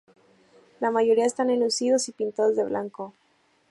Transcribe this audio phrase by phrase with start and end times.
[0.79, 3.13] La mayoría están enlucidos y pintados de blanco.